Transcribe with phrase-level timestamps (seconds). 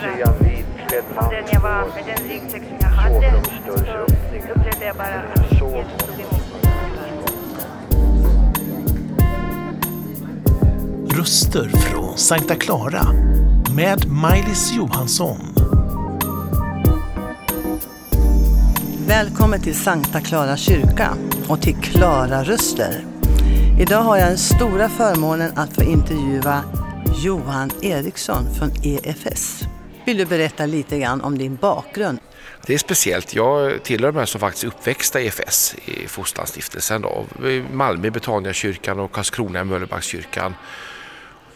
[0.00, 3.72] fundera om den jag var med den ryggsäck som jag hade så
[4.52, 6.70] upplevde jag bara att Jesus tog emot mig.
[11.18, 13.06] Röster från Sankta Clara
[13.76, 15.38] med Maj-Lis Johansson.
[19.06, 21.10] Välkommen till Sankta Clara kyrka
[21.48, 23.04] och till Klara Röster.
[23.80, 26.62] Idag har jag den stora förmånen att få intervjua
[27.24, 29.69] Johan Eriksson från EFS.
[30.10, 32.18] Vill du berätta lite grann om din bakgrund?
[32.66, 33.34] Det är speciellt.
[33.34, 37.04] Jag tillhör de här som faktiskt är uppväxta i EFS, i Fosterlandsstiftelsen.
[37.72, 40.54] Malmö i Betaniakyrkan och Karlskrona i Möllebackskyrkan.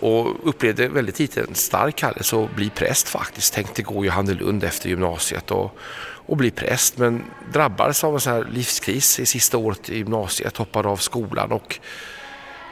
[0.00, 3.54] Och upplevde väldigt tidigt en stark kallelse att bli präst faktiskt.
[3.54, 5.78] Tänkte gå Johannelund efter gymnasiet och,
[6.26, 10.56] och bli präst men drabbades av en sån här livskris i sista året i gymnasiet,
[10.56, 11.78] hoppade av skolan och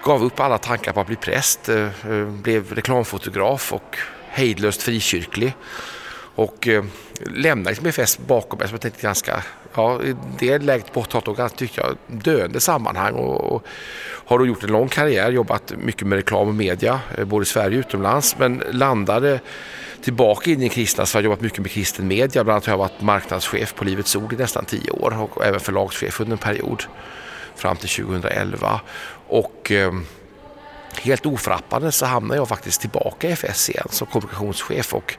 [0.05, 3.99] gav upp alla tankar på att bli präst, eh, eh, blev reklamfotograf och
[4.33, 5.55] hejdlöst frikyrklig.
[6.35, 6.85] Och eh,
[7.21, 11.57] lämnade liksom EFS bakom mig som jag tänkte ganska, ja i det läget på 80-talet
[11.57, 13.67] tyckte jag döende sammanhang och, och,
[14.25, 17.47] har då gjort en lång karriär, jobbat mycket med reklam och media, eh, både i
[17.47, 19.41] Sverige och utomlands men landade
[20.03, 22.73] tillbaka in i kristna så har jag jobbat mycket med kristen media, bland annat har
[22.73, 26.39] jag varit marknadschef på Livets Ord i nästan tio år och även förlagschef under en
[26.39, 26.85] period
[27.57, 28.81] fram till 2011.
[29.29, 29.93] Och eh,
[31.03, 35.17] helt ofrappande så hamnade jag faktiskt tillbaka i FS igen som kommunikationschef och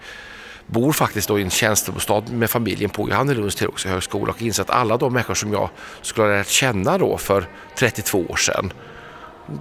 [0.67, 4.69] bor faktiskt då i en tjänstebostad med familjen på Johannelunds teologiska högskola och inser att
[4.69, 5.69] alla de människor som jag
[6.01, 7.45] skulle ha lärt känna då för
[7.77, 8.73] 32 år sedan,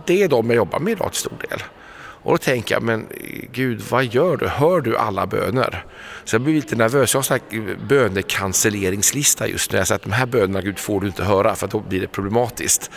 [0.06, 1.62] det är de jag jobbar med idag till stor del.
[2.22, 3.06] Och då tänker jag, men
[3.52, 4.48] Gud, vad gör du?
[4.48, 5.84] Hör du alla böner?
[6.24, 7.14] Så jag blir lite nervös.
[7.14, 9.78] Jag har en bönechancelleringslista just nu.
[9.78, 12.08] Jag säger att de här bönerna, Gud, får du inte höra för då blir det
[12.08, 12.90] problematiskt.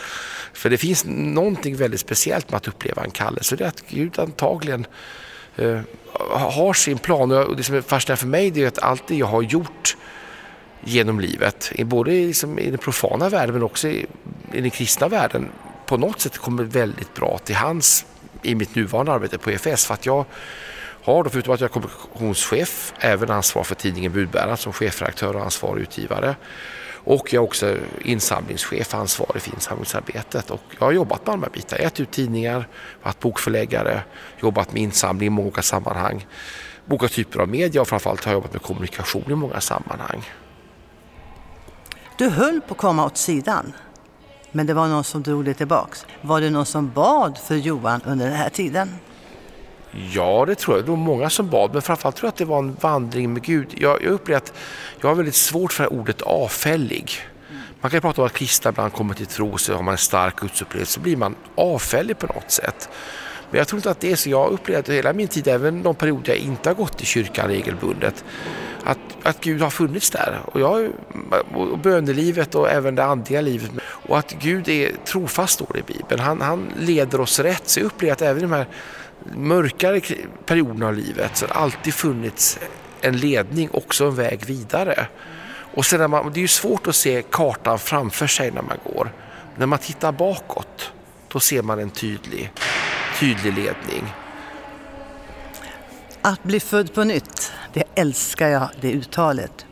[0.52, 3.56] För det finns någonting väldigt speciellt med att uppleva en kallelse.
[3.56, 4.86] Det är att Gud antagligen
[5.56, 5.80] eh,
[6.30, 7.32] har sin plan.
[7.32, 9.96] Och det som är fascinerande för mig är att allt det jag har gjort
[10.80, 14.06] genom livet, både liksom i den profana världen men också i,
[14.52, 15.48] i den kristna världen,
[15.86, 18.06] på något sätt kommer väldigt bra till hans
[18.46, 20.24] i mitt nuvarande arbete på EFS för att jag
[21.02, 25.42] har då förutom att jag är kommunikationschef även ansvar för tidningen Budbäraren som chefredaktör och
[25.42, 26.36] ansvarig utgivare.
[27.06, 30.50] Och jag är också insamlingschef ansvarig för insamlingsarbetet.
[30.50, 32.68] Och jag har jobbat med de här bitarna, gett ut tidningar,
[33.02, 34.02] varit bokförläggare,
[34.40, 36.26] jobbat med insamling i många olika sammanhang.
[36.88, 40.30] Olika typer av media och framförallt har jag jobbat med kommunikation i många sammanhang.
[42.18, 43.72] Du höll på att komma åt sidan.
[44.56, 46.06] Men det var någon som drog dig tillbaks.
[46.22, 48.94] Var det någon som bad för Johan under den här tiden?
[50.12, 50.84] Ja, det tror jag.
[50.84, 53.42] Det var många som bad, men framförallt tror jag att det var en vandring med
[53.42, 53.68] Gud.
[53.76, 54.52] Jag, jag upplever att
[55.00, 57.10] jag har väldigt svårt för ordet avfällig.
[57.80, 60.36] Man kan prata om att kristna ibland kommer till tro, så har man en stark
[60.36, 62.88] gudsupplevelse, så blir man avfällig på något sätt.
[63.50, 64.30] Men jag tror inte att det är så.
[64.30, 67.48] Jag har upplevt hela min tid, även de perioder jag inte har gått i kyrkan
[67.48, 68.24] regelbundet,
[68.84, 70.40] att, att Gud har funnits där.
[70.44, 70.90] Och, jag,
[71.54, 73.70] och bönelivet och även det andliga livet.
[73.82, 76.20] Och att Gud är trofast står det i Bibeln.
[76.20, 77.68] Han, han leder oss rätt.
[77.68, 78.66] Så jag upplever att även i de här
[79.34, 80.00] mörkare
[80.46, 82.58] perioderna av livet så har det alltid funnits
[83.00, 85.06] en ledning, också en väg vidare.
[85.74, 89.12] Och sen man, det är ju svårt att se kartan framför sig när man går.
[89.56, 90.92] När man tittar bakåt,
[91.28, 92.52] då ser man en tydlig,
[93.20, 94.14] tydlig ledning.
[96.22, 99.66] Att bli född på nytt, det älskar jag, det uttalet.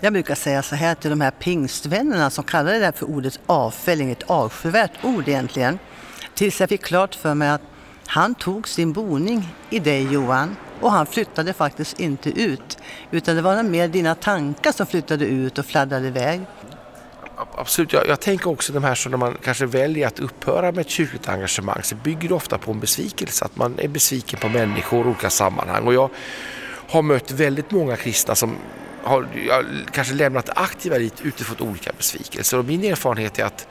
[0.00, 3.40] Jag brukar säga så här till de här pingstvännerna som kallar det där för ordet
[3.46, 5.78] avfälling, ett avskyvärt ord egentligen.
[6.34, 7.62] Tills jag fick klart för mig att
[8.06, 12.78] han tog sin boning i dig Johan och han flyttade faktiskt inte ut.
[13.10, 16.40] Utan det var mer dina tankar som flyttade ut och fladdrade iväg.
[17.54, 20.78] Absolut, jag, jag, tänker också de här som när man kanske väljer att upphöra med
[20.78, 24.48] ett kyrkligt engagemang så bygger det ofta på en besvikelse, att man är besviken på
[24.48, 25.86] människor i olika sammanhang.
[25.86, 26.10] Och jag
[26.88, 28.56] har mött väldigt många kristna som
[29.02, 29.28] har
[29.92, 32.58] kanske lämnat aktiva dit utifrån olika besvikelser.
[32.58, 33.68] Och min erfarenhet är att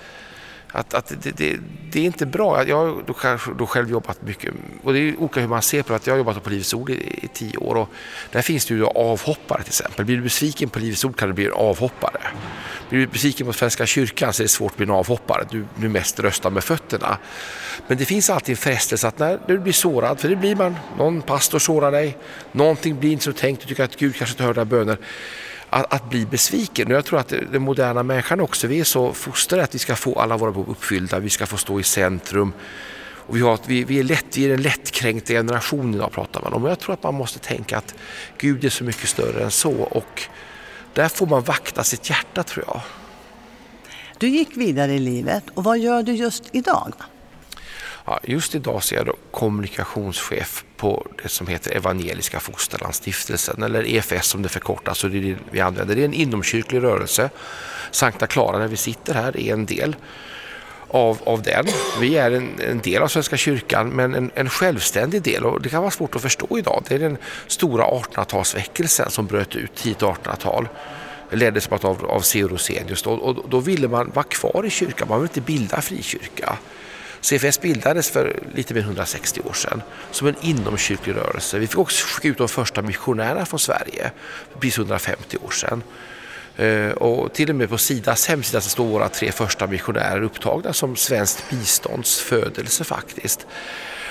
[0.71, 1.57] att, att det, det,
[1.91, 2.67] det, är inte bra.
[2.67, 4.53] Jag har då, kanske, då själv jobbat mycket,
[4.83, 6.07] och det är olika hur man ser på det.
[6.07, 7.89] Jag har jobbat på Livets Ord i, i tio år och
[8.31, 10.05] där finns det ju avhoppare till exempel.
[10.05, 12.21] Blir du besviken på Livets Ord kan du bli en avhoppare.
[12.89, 15.45] Blir du besviken på Svenska kyrkan så är det svårt att bli en avhoppare.
[15.51, 17.17] Du, du mest röstar med fötterna.
[17.87, 20.75] Men det finns alltid en frestelse att när du blir sårad, för det blir man,
[20.97, 22.17] någon pastor sårar dig,
[22.51, 24.97] någonting blir inte som tänkt, du tycker att Gud kanske inte hör dina böner
[25.69, 26.87] att, att, bli besviken.
[26.87, 29.95] Och jag tror att den moderna människan också, vi är så fostrade att vi ska
[29.95, 32.53] få alla våra behov uppfyllda, vi ska få stå i centrum.
[33.29, 36.53] Och vi, har, vi, vi, är lätt, vi är den lättkränkta generationen idag pratar man
[36.53, 36.63] om.
[36.63, 37.95] Och jag tror att man måste tänka att
[38.37, 40.23] Gud är så mycket större än så och
[40.93, 42.81] där får man vakta sitt hjärta tror jag.
[44.17, 46.93] Du gick vidare i livet och vad gör du just idag?
[48.09, 53.87] Ja, just idag så är jag då kommunikationschef på det som heter Evangeliska Fosterlandsstiftelsen eller
[53.87, 55.95] EFS som det förkortas och det är det vi använder.
[55.95, 57.29] Det är en inomkyrklig rörelse.
[57.91, 59.95] Sankta Clara där vi sitter här är en del
[60.87, 61.65] av, av den.
[61.99, 65.69] Vi är en, en del av Svenska kyrkan men en, en, självständig del och det
[65.69, 66.83] kan vara svårt att förstå idag.
[66.87, 67.17] Det är den
[67.47, 70.67] stora 1800-talsväckelsen som bröt ut tidigt 1800-tal
[71.31, 72.43] leddes av, av C.
[72.43, 76.57] Rosenius och, och då ville man vara kvar i kyrkan, man ville inte bilda frikyrka.
[77.21, 79.81] CFS bildades för lite mer än 160 år sedan
[80.11, 81.59] som en inomkyrklig rörelse.
[81.59, 84.11] Vi fick också skicka ut de första missionärerna från Sverige
[84.51, 85.83] för precis 150 år sedan.
[86.57, 90.73] Eh, och till och med på Sidas hemsida så står våra tre första missionärer upptagna
[90.73, 93.47] som svenskt bistånds födelse faktiskt.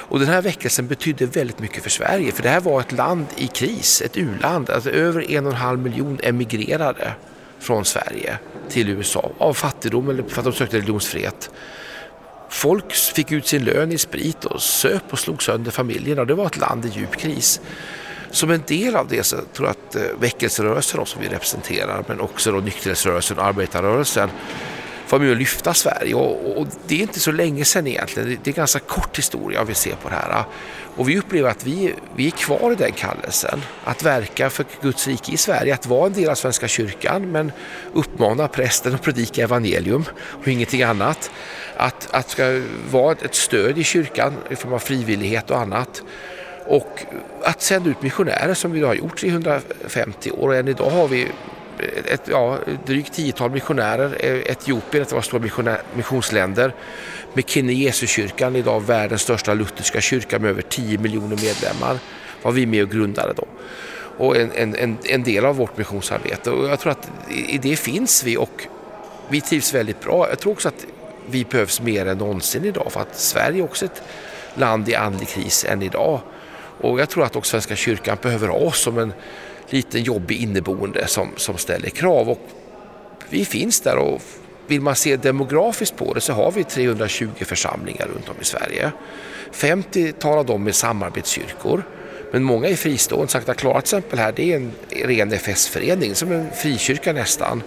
[0.09, 3.27] Och den här väckelsen betydde väldigt mycket för Sverige för det här var ett land
[3.37, 4.71] i kris, ett u-land.
[4.71, 7.13] Alltså över en och en halv miljon emigrerade
[7.59, 8.39] från Sverige
[8.69, 11.51] till USA av fattigdom eller för att de sökte religionsfrihet.
[12.49, 16.25] Folk fick ut sin lön i sprit och söp och slog sönder familjerna.
[16.25, 17.61] Det var ett land i djup kris.
[18.31, 22.21] Som en del av det så tror jag att eh, väckelserörelsen som vi representerar men
[22.21, 24.31] också då nykterhetsrörelsen och arbetarrörelsen
[25.11, 28.29] var med och lyfta Sverige och, och, det är inte så länge sedan egentligen.
[28.29, 30.45] Det, det är ganska kort historia vi ser på det här.
[30.97, 33.63] Och vi upplever att vi, vi är kvar i den kallelsen.
[33.85, 37.53] Att verka för Guds rike i Sverige, att vara en del av Svenska kyrkan men
[37.93, 41.31] uppmana prästen att predika evangelium och ingenting annat.
[41.81, 46.03] Att, att ska vara ett stöd i kyrkan i form av frivillighet och annat.
[46.67, 47.05] Och
[47.43, 51.09] att sända ut missionärer som vi har gjort i 150 år och än idag har
[51.09, 51.29] vi
[52.05, 54.17] ett ja, drygt tiotal missionärer.
[54.21, 56.75] Eh, Etiopien, ett av våra stora missionsländer.
[57.35, 61.99] McKinney Jesuskyrkan, idag världens största lutherska kyrka med över 10 miljoner medlemmar,
[62.43, 63.45] var vi med och grundade då.
[64.19, 66.51] Och en, en, en del av vårt missionsarbete.
[66.51, 68.67] Och jag tror att i det finns vi och
[69.29, 70.29] vi trivs väldigt bra.
[70.29, 70.87] Jag tror också att
[71.31, 74.03] vi behövs mer än någonsin idag för att Sverige är också ett
[74.55, 76.21] land i andlig kris än idag.
[76.81, 79.13] Och jag tror att också Svenska kyrkan behöver oss som en
[79.71, 82.31] liten jobbig inneboende som, som ställer krav.
[82.31, 82.41] Och
[83.29, 84.23] vi finns där och
[84.67, 88.93] vill man se demografiskt på det så har vi 320 församlingar runt om i Sverige.
[89.53, 91.83] 50 talar de med samarbetskyrkor.
[92.33, 93.29] Men många är fristående.
[93.29, 97.63] Sankta Klara till exempel här, det är en ren FS-förening, som en frikyrka nästan.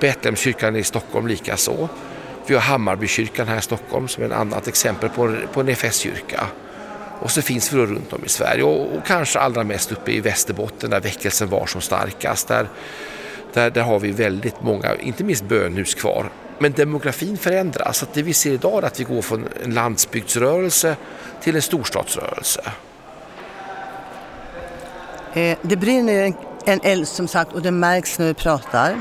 [0.00, 1.88] Betlehemskyrkan i Stockholm likaså.
[2.46, 6.46] Vi har Hammarbykyrkan här i Stockholm som är ett annat exempel på, på en FS-kyrka.
[7.20, 10.12] Och så finns vi då runt om i Sverige och, och, kanske allra mest uppe
[10.12, 12.48] i Västerbotten där väckelsen var som starkast.
[12.48, 12.68] Där,
[13.52, 16.30] där, där har vi väldigt många, inte minst bönhus kvar.
[16.58, 17.98] Men demografin förändras.
[17.98, 20.96] Så det vi ser idag är att vi går från en landsbygdsrörelse
[21.40, 22.72] till en storstadsrörelse.
[25.34, 26.34] Eh, det brinner
[26.64, 29.00] en eld som sagt och det märks när vi pratar.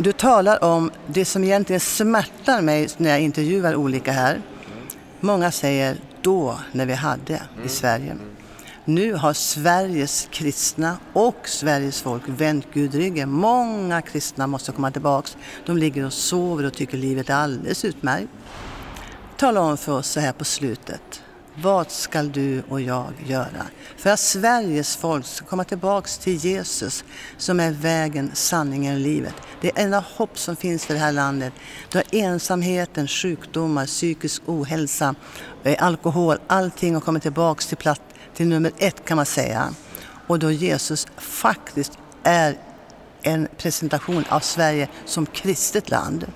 [0.00, 4.42] Du talar om det som egentligen smärtar mig när jag intervjuar olika här.
[5.20, 7.68] Många säger då, när vi hade i mm.
[7.68, 8.16] Sverige.
[8.84, 13.30] Nu har Sveriges kristna och Sveriges folk vänt Gud ryggen.
[13.30, 15.36] Många kristna måste komma tillbaks.
[15.66, 18.28] De ligger och sover och tycker livet är alldeles utmärkt.
[19.36, 21.22] Tala om för oss så här på slutet.
[21.62, 23.66] Vad ska du och jag göra
[23.96, 27.04] för att Sveriges folk ska komma tillbaks till Jesus
[27.36, 29.34] som är vägen, sanningen och livet?
[29.60, 31.52] Det är enda hopp som finns för det här landet.
[31.92, 35.14] Då ensamheten, sjukdomar, psykisk ohälsa,
[35.64, 38.02] eh, alkohol, allting har kommit tillbaks till, platt,
[38.34, 39.74] till nummer ett kan man säga.
[40.26, 41.92] Och då Jesus faktiskt
[42.22, 42.58] är
[43.22, 46.26] en presentation av Sverige som kristet land.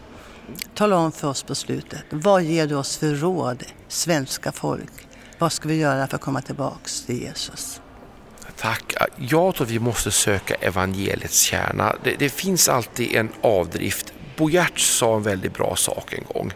[0.75, 5.09] Tala om för oss på slutet, vad ger du oss för råd, svenska folk?
[5.43, 7.81] Vad ska vi göra för att komma tillbaks till Jesus?
[8.57, 8.95] Tack.
[9.17, 11.97] Jag tror att vi måste söka evangeliets kärna.
[12.05, 14.13] Det, det finns alltid en avdrift.
[14.37, 16.53] Bo sa en väldigt bra sak en gång.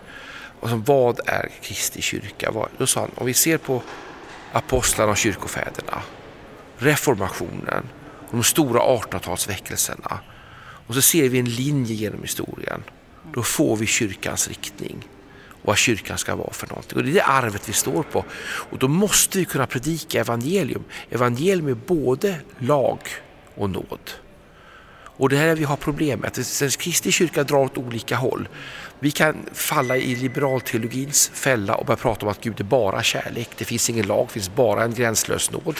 [0.62, 2.52] Alltså, vad är Kristi kyrka?
[2.78, 3.82] Då sa han, om vi ser på
[4.52, 6.02] apostlarna och kyrkofäderna,
[6.76, 7.88] reformationen,
[8.30, 10.18] de stora 1800-talsväckelserna
[10.86, 12.82] och så ser vi en linje genom historien.
[13.34, 15.08] Då får vi kyrkans riktning
[15.66, 16.98] vad kyrkan ska vara för någonting.
[16.98, 18.24] Och det är det arvet vi står på.
[18.70, 20.84] Och då måste vi kunna predika evangelium.
[21.10, 22.98] Evangelium är både lag
[23.54, 24.10] och nåd.
[25.18, 26.34] Och det här är vi har problemet.
[26.60, 28.48] Den Kristi kyrka drar åt olika håll.
[28.98, 33.50] Vi kan falla i liberalteologins fälla och börja prata om att Gud är bara kärlek.
[33.56, 35.76] Det finns ingen lag, det finns bara en gränslös nåd.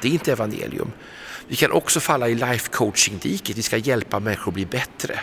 [0.00, 0.92] Det är inte evangelium.
[1.48, 3.58] Vi kan också falla i life coaching-diket.
[3.58, 5.20] Vi ska hjälpa människor att bli bättre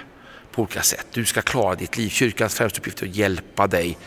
[0.57, 1.07] på olika sätt.
[1.11, 2.09] Du ska klara ditt liv.
[2.09, 3.97] Kyrkans främsta uppgift är att hjälpa dig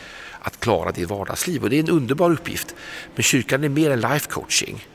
[0.41, 2.75] att klara ditt vardagsliv och det är en underbar uppgift.
[3.15, 4.87] Men kyrkan är mer än life coaching.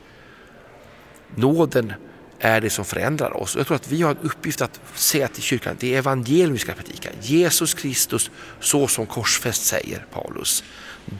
[1.35, 1.93] Nåden
[2.39, 3.57] är det som förändrar oss.
[3.57, 6.59] Jag tror att vi har en uppgift att säga till kyrkan, det är evangelium vi
[6.59, 7.09] ska predika.
[7.23, 10.65] Jesus Kristus så som korsfäst säger Paulus.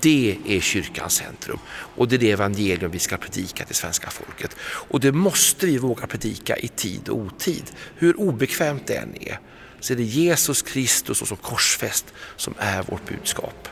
[0.01, 4.57] Det är kyrkans centrum och det är det evangelium vi ska predika till svenska folket.
[4.61, 7.65] Och det måste vi våga predika i tid och otid.
[7.95, 9.39] Hur obekvämt det än är
[9.87, 13.69] så är det Jesus Kristus och som korsfäst som är vårt budskap.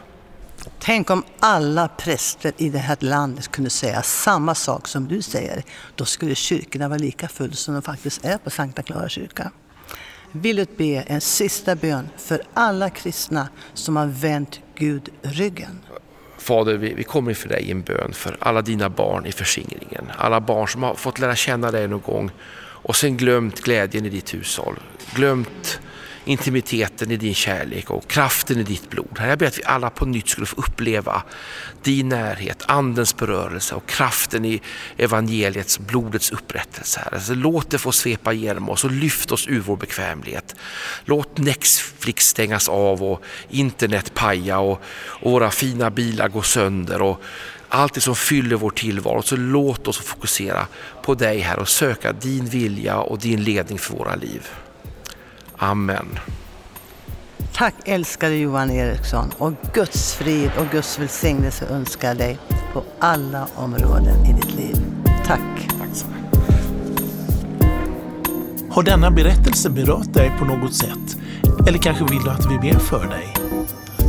[0.78, 5.62] Tänk om alla präster i det här landet kunde säga samma sak som du säger.
[5.94, 9.50] Då skulle kyrkorna vara lika fulla som de faktiskt är på Sankta Clara kyrka.
[10.32, 15.80] Vill du be en sista bön för alla kristna som har vänt Gud ryggen?
[16.38, 20.10] Fader, vi, vi kommer inför dig i en bön för alla dina barn i förskingringen.
[20.16, 22.30] Alla barn som har fått lära känna dig någon gång
[22.84, 24.76] och sen glömt glädjen i ditt hushåll.
[25.14, 25.80] Glömt
[26.24, 29.18] intimiteten i din kärlek och kraften i ditt blod.
[29.18, 31.22] Herre, jag ber att vi alla på nytt skulle få uppleva
[31.82, 34.60] din närhet, andens berörelse och kraften i
[34.96, 37.00] evangeliets, blodets upprättelse.
[37.04, 37.20] Herre.
[37.20, 40.56] Så låt det få svepa igenom oss och lyft oss ur vår bekvämlighet.
[41.04, 47.22] Låt Netflix stängas av och internet paja och, och våra fina bilar gå sönder och
[47.68, 49.22] allt det som fyller vår tillvaro.
[49.22, 50.66] Så låt oss fokusera
[51.02, 54.48] på dig här och söka din vilja och din ledning för våra liv.
[55.58, 56.18] Amen.
[57.52, 62.38] Tack älskade Johan Eriksson och Guds frid och Guds välsignelse önskar dig
[62.72, 64.76] på alla områden i ditt liv.
[65.26, 65.68] Tack.
[65.78, 66.24] Tack så mycket.
[68.70, 71.16] Har denna berättelse berört dig på något sätt?
[71.68, 73.34] Eller kanske vill du att vi ber för dig?